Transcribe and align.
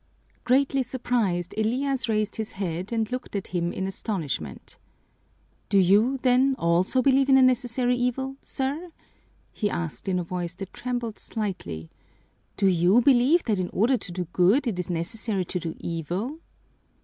Greatly 0.45 0.81
surprised, 0.81 1.53
Elias 1.59 2.09
raised 2.09 2.37
his 2.37 2.53
head 2.53 2.91
and 2.91 3.11
looked 3.11 3.35
at 3.35 3.45
him 3.45 3.71
in 3.71 3.85
astonishment. 3.85 4.79
"Do 5.69 5.77
you, 5.77 6.17
then, 6.23 6.55
also 6.57 7.03
believe 7.03 7.29
in 7.29 7.37
a 7.37 7.41
necessary 7.43 7.95
evil, 7.95 8.35
sir?" 8.41 8.89
he 9.51 9.69
asked 9.69 10.07
in 10.07 10.17
a 10.17 10.23
voice 10.23 10.55
that 10.55 10.73
trembled 10.73 11.19
slightly. 11.19 11.91
"Do 12.57 12.65
you 12.65 13.01
believe 13.01 13.43
that 13.43 13.59
in 13.59 13.69
order 13.69 13.95
to 13.95 14.11
do 14.11 14.25
good 14.33 14.65
it 14.65 14.79
is 14.79 14.89
necessary 14.89 15.45
to 15.45 15.59
do 15.59 15.75
evil?" 15.79 16.39